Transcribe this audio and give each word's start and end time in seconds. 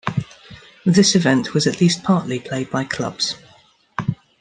This 0.83 1.13
event 1.15 1.53
was 1.53 1.67
at 1.67 1.79
least 1.79 2.01
partly 2.03 2.39
played 2.39 2.71
by 2.71 2.85
clubs. 2.85 3.35